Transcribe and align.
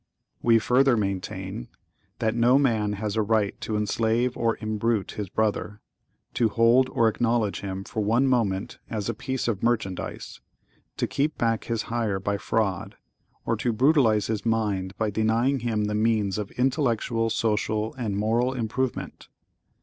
(¶12) 0.41 0.47
We 0.47 0.57
further 0.57 0.97
maintain—(¶ 0.97 1.53
13) 1.67 1.67
That 2.17 2.33
no 2.33 2.57
man 2.57 2.93
has 2.93 3.15
a 3.15 3.21
right 3.21 3.53
to 3.61 3.77
enslave 3.77 4.35
or 4.35 4.57
imbrute 4.57 5.11
his 5.11 5.29
brother—to 5.29 6.49
hold 6.49 6.89
or 6.89 7.07
acknowledge 7.07 7.61
him, 7.61 7.83
for 7.83 8.03
one 8.03 8.25
moment, 8.25 8.79
as 8.89 9.09
a 9.09 9.13
piece 9.13 9.47
of 9.47 9.61
merchandise—to 9.61 11.05
keep 11.05 11.37
back 11.37 11.65
his 11.65 11.83
hire 11.83 12.19
by 12.19 12.37
fraud—or 12.37 13.55
to 13.57 13.71
brutalize 13.71 14.25
his 14.25 14.43
mind 14.43 14.97
by 14.97 15.11
denying 15.11 15.59
him 15.59 15.83
the 15.85 15.93
means 15.93 16.39
of 16.39 16.49
intellectual, 16.53 17.29
social, 17.29 17.93
and 17.93 18.17
moral 18.17 18.53
improvement. 18.55 19.27